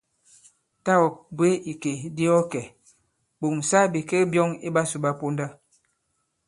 Tâ 0.83 0.93
ɔ̀ 1.05 1.09
bwě 1.37 1.49
ìkè 1.71 1.91
di 2.15 2.23
ɔ 2.37 2.39
kɛ̀, 2.51 2.65
ɓòŋsa 3.39 3.79
bìkek 3.93 4.23
byɔ̄ŋ 4.31 4.49
i 4.67 4.69
ɓasū 4.75 4.97
ɓa 5.03 5.11
ponda. 5.19 5.45